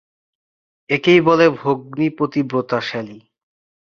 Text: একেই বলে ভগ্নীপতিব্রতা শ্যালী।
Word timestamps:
একেই 0.89 1.19
বলে 1.21 1.45
ভগ্নীপতিব্রতা 1.59 2.79
শ্যালী। 2.81 3.19